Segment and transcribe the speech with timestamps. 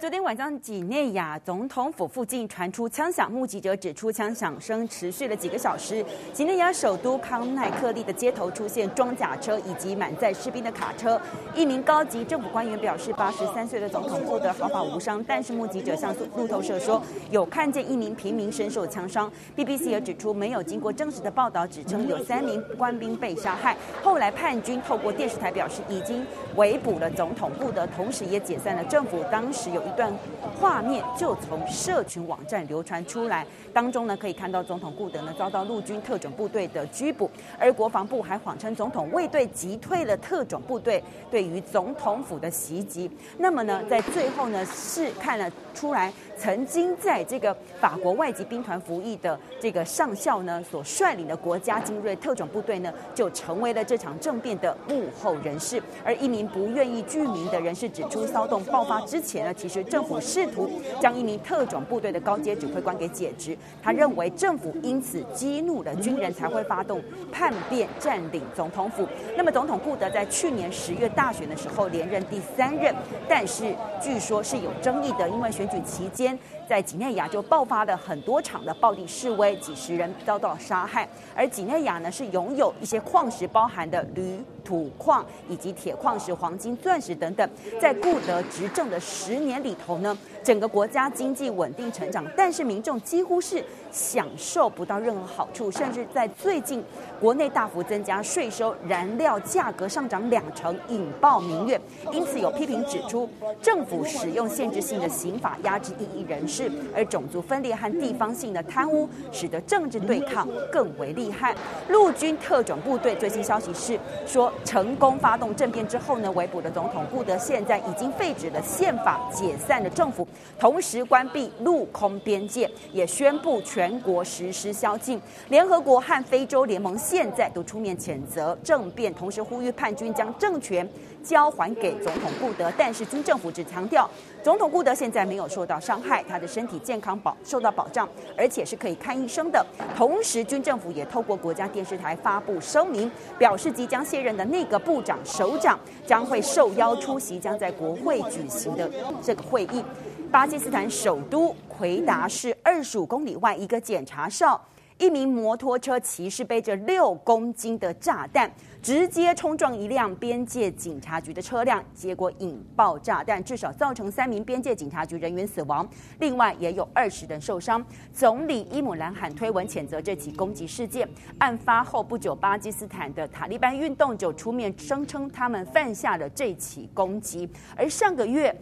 [0.00, 6.02] 昨天晚上，几内亚总统府附近传出枪响，目击者指出，枪响声持续了几个小时。
[6.32, 11.20] 几内亚首都康奈克利的街头出现装甲车以及满载士兵的卡车。
[11.54, 19.30] 一名高级政府官员表示，八十三岁的总统库德毫发无伤，但是目击者向路透社说，有看见一名平民身受枪伤。
[19.54, 23.76] BBC 也指出，没有经过证实的报道指称有三名官兵被杀害。
[24.02, 26.26] 后来叛军透过电视台表示，已经
[26.56, 29.22] 围捕了总统库德，同时也解散了政府。
[29.30, 30.12] 当时有一段
[30.60, 43.10] 画面就从社群网站流传出来，当中呢可以看到总统顾德呢遭到陆军特种部队的拘捕，而国防部还谎称总统卫队击退了特种部队对于总统府的袭击。
[43.38, 55.82] 那么呢，在最后呢是看了出来，曾经在这个法国外籍兵团服役的这个上校呢所率领的国家精锐特种部队呢，就成为了这场政变的幕后人士。
[56.02, 60.18] 而一名不愿意具名的人士指出，骚动爆发之前呢，其实政府。
[60.30, 60.70] 试图
[61.00, 69.04] 将一名特种部队的高阶指挥官给解职，他认为政府因此激怒了军人，才会发动叛变占领总统府。
[69.36, 72.94] 那么总统顾德在去年十月大选的时候连任第三任，
[73.28, 76.38] 但是据说是有争议的，因为选举期间间
[76.70, 81.08] 在几内亚就爆发了很多场的暴力示威，几十人遭到杀害。
[81.34, 87.50] 而几内亚呢是拥有一些矿石，包含的铝、土矿以及铁矿石、黄金、钻石等等。
[87.80, 96.84] 在顾德执政的十年里头呢，整个国家经济稳定成长，但是民众几乎是享受不到任何好处，甚至在最近
[97.18, 101.80] 国内大幅增加税收，燃料价格上涨两成，引爆民怨。
[102.12, 103.28] 因此有批评指出，
[103.60, 106.59] 政府使用限制性的刑法压制异议人士，
[106.92, 111.54] 而种族分裂和地方性的贪污，使得政治对抗更为厉害。
[111.88, 120.26] 陆军特种部队最新消息是说，成功发动政变之后呢，围捕的总统顾德现在已经废止了宪法，解散了政府。
[120.58, 125.20] 同时关闭陆空边界，也宣布全国实施宵禁。
[125.48, 130.88] 联合国和非洲联盟现在都出面谴责政变，同时呼吁叛军将政权
[131.22, 132.72] 交还给总统顾德。
[132.76, 134.08] 但是军政府只强调，
[134.42, 139.64] 总统顾德现在没有受到伤害，他的身体健康保受到保障，而且是可以看医生的。
[139.96, 148.90] 同时，军政府也透过国家电视台发布声明，表示即将卸任的那个部长、首长将会受邀出席将在国会举行的
[149.22, 149.84] 这个会议。
[150.30, 154.60] 巴基斯坦首都奎达市二十五公里外，一个检查哨，
[155.00, 158.52] 一名摩托车骑士背着六公斤的炸弹，
[158.82, 165.88] 直接冲撞一辆边界警察局的车辆，结果引爆炸弹，至少造成三名边界警察局人员死亡，
[166.18, 167.82] 另外也有二十人受伤。
[168.12, 171.08] 总理伊姆兰罕推文谴责这起攻击事件。
[171.38, 178.54] 案发后不久，巴基斯坦的塔利班运动就出面声称他们犯下了这起攻击，而上个月。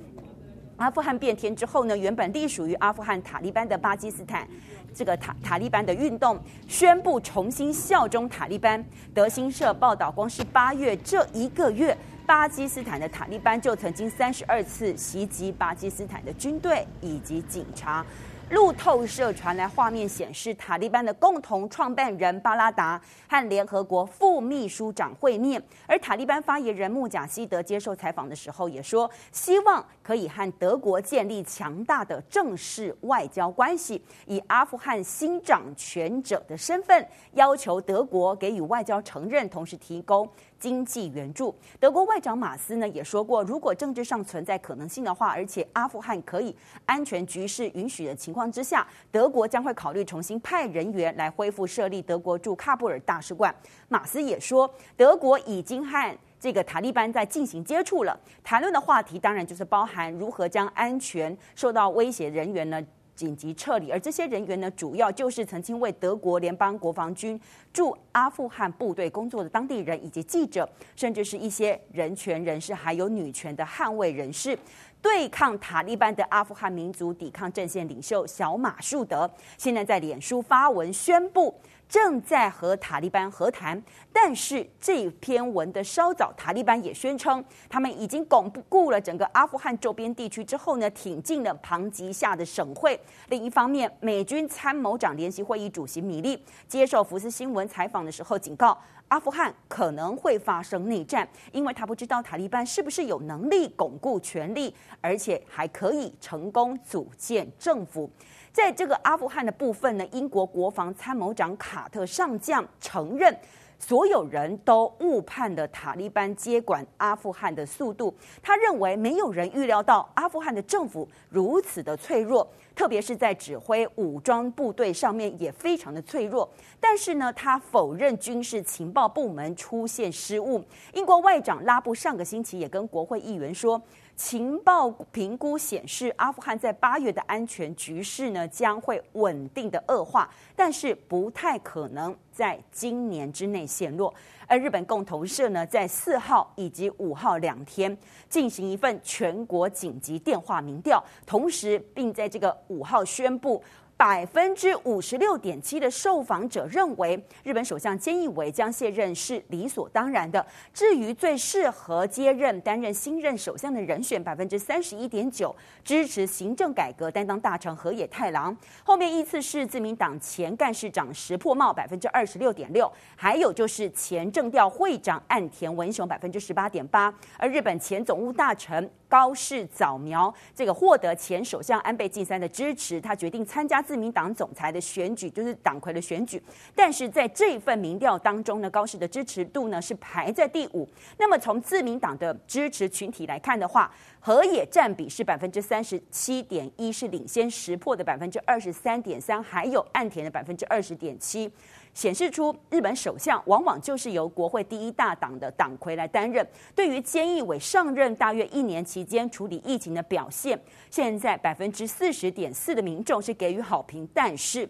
[0.79, 4.49] 阿富汗变天之后呢，原本隶属于阿富汗塔利班的巴基斯坦，
[4.95, 8.83] 这个塔塔利班的运动宣布重新效忠塔利班。
[9.13, 18.07] 德新社报道，光是八月这一个月，巴基斯坦的塔利班就曾经三十二次袭击巴基斯坦的军队以及警察。
[18.51, 22.99] 路透社传来画面显示，塔利班的共同创办人巴拉达
[23.29, 40.27] 和联合国副秘书长会面，而塔利班发言人穆贾希德接受采访的时候也说，希望可以和德国建立强大的正式外交关系，以阿富汗新掌权者的身份要求德国给予外交承认，同时提供。
[40.59, 46.55] 经济援助，德国外长马斯呢也说过，如果政治上存在可能性的话，而且阿富汗可以
[46.87, 53.55] 安全局势允许的情况之下，德国将会考虑重新派人员来恢复设立德国驻喀布尔大使馆。
[53.89, 62.83] 马斯也说，德国已经和这个塔利班在进行接触了，谈论的话题当然就是包含如何将安全受到威胁人员呢。
[63.19, 67.39] 紧急撤离，而这些人员呢，主要就是曾经为德国联邦国防军
[67.73, 74.57] 驻阿富汗部队工作的当地人，以及记者，甚至是一些人权人士，还有女权的捍卫人士。
[75.03, 81.53] 对抗塔利班的阿富汗民族抵抗阵线领袖小马树德，现在在脸书发文宣布。
[81.89, 83.83] 正在和塔利班和谈，
[84.13, 92.99] 但是这篇文的稍早，塔利班也宣称他们已经巩固了整个阿富汗周边地区之后呢，挺进了旁吉下的省会。
[93.29, 108.11] 另一方面，美军参谋长联席会议主席米利接受福斯新闻采访的时候警告，阿富汗可能会发生内战，因为他不知道塔利班是不是有能力巩固权力，而且还可以成功组建政府。
[108.53, 113.35] 在这个阿富汗的部分呢，英国国防参谋长卡特上将承认，
[113.79, 118.13] 所有人都误判了塔利班接管阿富汗的速度。
[118.43, 122.47] 他认为没有人预料到阿富汗的政府如此的脆弱，
[122.79, 126.49] 特别是在指挥武装部队上面也非常的脆弱。
[126.79, 130.65] 但是呢，他否认军事情报部门出现失误。
[130.93, 133.83] 英国外长拉布上个星期也跟国会议员说。
[134.15, 144.13] 情报评估显示，阿富汗在八月的安全局势呢将会稳定的恶化，但是不太可能在今年之内陷落。
[144.49, 147.97] 而日本共同社呢，在四号以及五号两天
[148.29, 153.63] 进行一份全国紧急电话民调，同时并在这个五号宣布。
[153.99, 160.47] 百分之五十六点七的受访者认为，日本首相菅义伟将卸任是理所当然的。
[160.73, 165.53] 至于最适合接任担任新任首相的人选，百分之三十一点九
[165.83, 168.57] 支持行政改革担当大臣河野太郎。
[168.85, 178.89] 后面依次是自民党前干事长石破茂百分之二十六点六，还有就是前政调会长岸田文雄百分之十八点八，而日本前总务大臣。
[179.09, 186.43] 高市早苗这个获得前首相安倍晋三的支持，他决定参加自民党总裁的选举，就是党魁的选举。
[186.75, 190.87] 但是在这一份民调当中呢，高市的支持度呢是排在第五。
[191.17, 193.91] 那么从自民党的支持群体来看的话，
[194.21, 201.51] 河野占比是百分之三十七点一，是领先石破的百分之二十三点三，还有岸田的百分之二十点七。
[201.95, 206.47] 显示出日本首相往往就是由国会第一大党的党魁来担任。
[206.73, 210.57] 对于菅义伟上任大约一年期间处理疫情的表现，
[210.91, 214.69] 现在百分之四十点四的民众是给予好好评，但是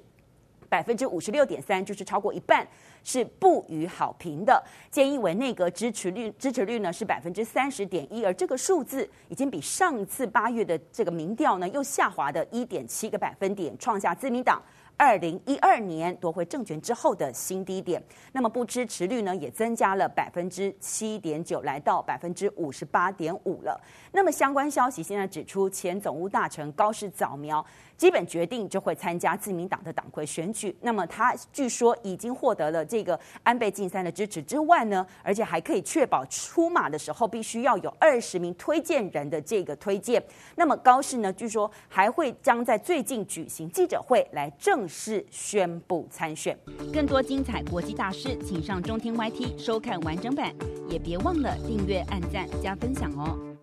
[0.68, 2.68] 百分之五十六点三，就是超过一半。
[3.08, 4.62] 是不予好评的。
[4.90, 14.62] 建义伟内阁支持率支持率呢是百分之三十点一，而这个数字已经比上次八月的这个民调呢又下滑的一点七个百分点，创下自民党。
[15.00, 18.02] 二零一二年夺回政权之后的新低点，
[18.32, 23.80] 那么不支持率呢也增加了百分之七点九，来到百分之五十八点五了。
[24.10, 27.64] 那么相关消息现在指出，前总务大臣高市早苗。
[27.96, 30.76] 基本决定就会参加自民党的党魁选举。
[30.80, 40.20] 那么他据说已经获得了这个安倍晋三的支持之外呢，而且还可以确保出马的时候必须要有二十名推荐人的这个推荐。
[40.56, 46.58] 那么高市呢，据说还会将在最近举行记者会来正式宣布参选。
[46.92, 50.52] 更多精彩国际大事，请上中天 YT 收看完整版，
[50.88, 53.57] 也别忘了订阅、按赞、加分享哦。